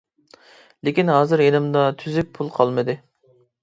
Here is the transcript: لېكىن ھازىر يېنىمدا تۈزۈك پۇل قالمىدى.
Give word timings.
لېكىن 0.89 1.13
ھازىر 1.15 1.45
يېنىمدا 1.45 1.87
تۈزۈك 2.03 2.35
پۇل 2.39 2.55
قالمىدى. 2.61 3.01